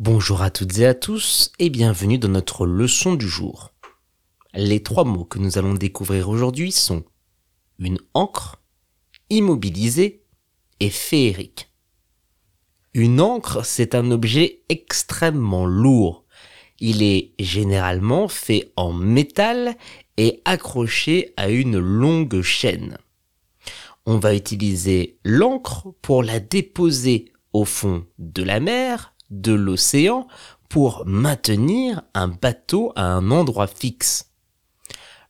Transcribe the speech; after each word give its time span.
Bonjour 0.00 0.42
à 0.42 0.50
toutes 0.50 0.78
et 0.78 0.86
à 0.86 0.94
tous 0.94 1.50
et 1.58 1.70
bienvenue 1.70 2.18
dans 2.18 2.28
notre 2.28 2.66
leçon 2.66 3.16
du 3.16 3.28
jour. 3.28 3.72
Les 4.54 4.80
trois 4.80 5.02
mots 5.02 5.24
que 5.24 5.40
nous 5.40 5.58
allons 5.58 5.74
découvrir 5.74 6.28
aujourd'hui 6.28 6.70
sont 6.70 7.02
une 7.80 7.98
encre, 8.14 8.62
immobilisé 9.28 10.22
et 10.78 10.90
féerique. 10.90 11.72
Une 12.94 13.20
encre, 13.20 13.66
c'est 13.66 13.96
un 13.96 14.12
objet 14.12 14.62
extrêmement 14.68 15.66
lourd. 15.66 16.24
Il 16.78 17.02
est 17.02 17.32
généralement 17.40 18.28
fait 18.28 18.70
en 18.76 18.92
métal 18.92 19.74
et 20.16 20.42
accroché 20.44 21.34
à 21.36 21.48
une 21.48 21.76
longue 21.76 22.40
chaîne. 22.42 22.98
On 24.06 24.20
va 24.20 24.36
utiliser 24.36 25.18
l'encre 25.24 25.92
pour 26.02 26.22
la 26.22 26.38
déposer 26.38 27.32
au 27.52 27.64
fond 27.64 28.06
de 28.20 28.44
la 28.44 28.60
mer 28.60 29.12
de 29.30 29.52
l'océan 29.52 30.26
pour 30.68 31.04
maintenir 31.06 32.02
un 32.14 32.28
bateau 32.28 32.92
à 32.96 33.04
un 33.04 33.30
endroit 33.30 33.66
fixe. 33.66 34.32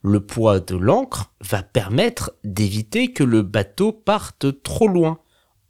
Le 0.03 0.25
poids 0.25 0.61
de 0.61 0.77
l'ancre 0.77 1.33
va 1.41 1.63
permettre 1.63 2.33
d'éviter 2.45 3.13
que 3.13 3.25
le 3.25 3.43
bateau 3.43 3.93
parte 3.93 4.63
trop 4.63 4.89
loin 4.89 5.21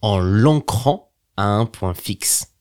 en 0.03 0.19
l'ancrant 0.19 1.13
à 1.37 1.47
un 1.47 1.67
point 1.67 1.95
fixe. 1.95 2.55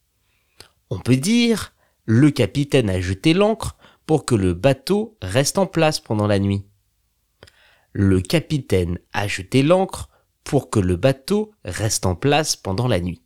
On 0.90 1.00
peut 1.00 1.18
dire 1.18 1.74
le 2.06 2.32
capitaine 2.32 2.90
a 2.90 3.02
jeté 3.02 3.34
l'ancre 3.34 3.76
pour 4.06 4.26
que 4.26 4.36
le 4.36 4.54
bateau 4.54 5.18
reste 5.22 5.58
en 5.58 5.66
place 5.66 6.00
pendant 6.00 6.28
la 6.28 6.40
nuit. 6.40 6.66
Le 7.92 8.22
capitaine 8.22 8.98
a 9.12 9.28
jeté 9.28 9.62
l'ancre 9.62 10.10
pour 10.46 10.70
que 10.70 10.80
le 10.80 10.96
bateau 10.96 11.52
reste 11.66 12.06
en 12.06 12.16
place 12.16 12.56
pendant 12.56 12.88
la 12.88 13.02
nuit. 13.02 13.22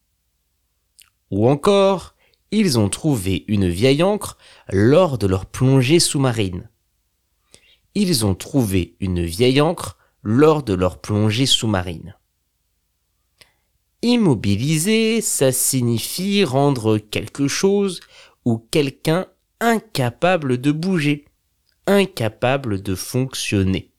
Ou 1.30 1.48
encore, 1.48 2.16
ils 2.52 2.78
ont 2.78 2.90
trouvé 2.90 3.46
une 3.48 3.68
vieille 3.68 4.04
encre 4.04 4.38
lors 4.72 5.18
de 5.18 5.28
leur 5.28 5.46
plongée 5.46 6.00
sous-marine. 6.00 6.70
Ils 7.95 8.25
ont 8.25 8.36
trouvé 8.36 8.95
une 9.00 9.23
vieille 9.23 9.62
encre 9.62 9.98
lors 10.23 10.64
de 10.64 10.73
leur 10.73 11.00
plongée 11.00 11.45
sous-marine. 11.45 12.16
Immobiliser, 14.02 15.22
ça 15.22 15.52
signifie 15.52 16.44
rendre 16.44 16.98
quelque 16.98 17.48
chose 17.48 18.02
ou 18.45 18.58
quelqu'un 18.58 19.28
incapable 19.59 20.59
de 20.59 20.72
bouger, 20.72 21.25
incapable 21.86 22.81
de 22.81 22.95
fonctionner. 22.95 23.94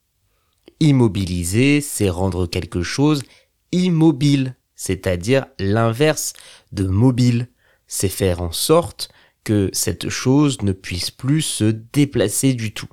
Immobiliser, 0.79 1.81
c'est 1.81 2.09
rendre 2.09 2.47
quelque 2.47 2.83
chose 2.83 3.23
immobile, 3.71 4.55
c'est-à-dire 4.75 5.45
l'inverse 5.57 6.33
de 6.73 6.85
mobile 6.85 7.47
c'est 7.93 8.09
faire 8.09 8.41
en 8.41 8.51
sorte 8.51 9.11
que 9.43 9.69
cette 9.71 10.09
chose 10.09 10.63
ne 10.63 10.71
puisse 10.71 11.11
plus 11.11 11.43
se 11.43 11.65
déplacer 11.65 12.55
du 12.55 12.73
tout. 12.73 12.89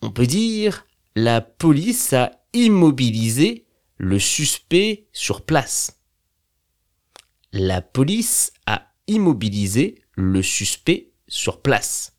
On 0.00 0.12
peut 0.12 0.28
dire 0.28 0.86
la 1.16 1.40
police 1.40 2.12
a 2.12 2.30
immobilisé 2.52 3.66
le 3.96 4.20
suspect 4.20 5.08
sur 5.12 5.44
place. 5.44 6.00
La 7.52 7.82
police 7.82 8.52
a 8.66 8.92
immobilisé 9.08 10.02
le 10.14 10.40
suspect 10.40 11.10
sur 11.26 11.60
place. 11.60 12.14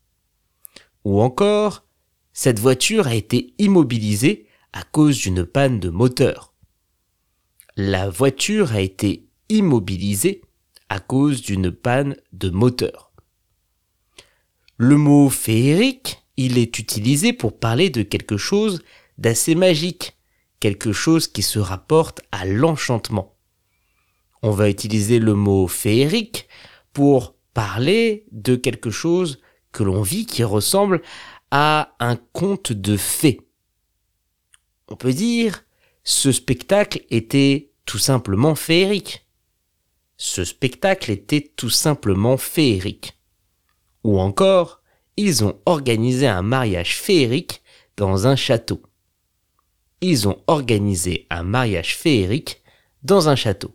Ou 1.04 1.22
encore, 1.22 1.86
cette 2.34 2.58
voiture 2.58 3.06
a 3.06 3.14
été 3.14 3.54
immobilisée 3.56 4.46
à 4.74 4.82
cause 4.82 5.16
d'une 5.16 5.46
panne 5.46 5.80
de 5.80 5.88
moteur. 5.88 6.52
La 7.76 8.10
voiture 8.10 8.72
a 8.72 8.82
été 8.82 9.26
immobilisée 9.48 10.42
à 10.90 10.98
cause 10.98 11.40
d'une 11.40 11.70
panne 11.70 12.16
de 12.32 12.50
moteur. 12.50 13.12
Le 14.76 14.96
mot 14.96 15.30
féerique, 15.30 16.26
il 16.36 16.58
est 16.58 16.78
utilisé 16.78 17.32
pour 17.32 17.58
parler 17.58 17.90
de 17.90 18.02
quelque 18.02 18.36
chose 18.36 18.82
d'assez 19.16 19.54
magique, 19.54 20.18
quelque 20.58 20.92
chose 20.92 21.28
qui 21.28 21.42
se 21.42 21.58
rapporte 21.58 22.20
à 22.32 22.44
l'enchantement. 22.44 23.36
On 24.42 24.50
va 24.50 24.68
utiliser 24.68 25.18
le 25.20 25.34
mot 25.34 25.68
féerique 25.68 26.48
pour 26.92 27.36
parler 27.54 28.26
de 28.32 28.56
quelque 28.56 28.90
chose 28.90 29.40
que 29.70 29.84
l'on 29.84 30.02
vit 30.02 30.26
qui 30.26 30.42
ressemble 30.42 31.02
à 31.52 31.94
un 32.00 32.16
conte 32.16 32.72
de 32.72 32.96
fées. 32.96 33.40
On 34.88 34.96
peut 34.96 35.12
dire 35.12 35.64
ce 36.02 36.32
spectacle 36.32 37.04
était 37.10 37.70
tout 37.84 37.98
simplement 37.98 38.56
féerique. 38.56 39.26
Ce 40.22 40.44
spectacle 40.44 41.10
était 41.10 41.50
tout 41.56 41.70
simplement 41.70 42.36
féerique. 42.36 43.18
Ou 44.04 44.20
encore, 44.20 44.82
ils 45.16 45.42
ont 45.44 45.58
organisé 45.64 46.26
un 46.26 46.42
mariage 46.42 46.98
féerique 46.98 47.62
dans 47.96 48.26
un 48.26 48.36
château. 48.36 48.82
Ils 50.02 50.28
ont 50.28 50.42
organisé 50.46 51.26
un 51.30 51.42
mariage 51.42 51.96
féerique 51.96 52.62
dans 53.02 53.30
un 53.30 53.34
château. 53.34 53.74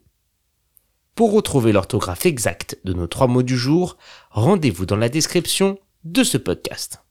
Pour 1.16 1.32
retrouver 1.32 1.72
l'orthographe 1.72 2.28
exacte 2.28 2.78
de 2.84 2.94
nos 2.94 3.08
trois 3.08 3.26
mots 3.26 3.42
du 3.42 3.58
jour, 3.58 3.98
rendez-vous 4.30 4.86
dans 4.86 4.98
la 4.98 5.10
description 5.10 5.80
de 6.04 6.24
ce 6.24 6.38
podcast. 6.38 7.05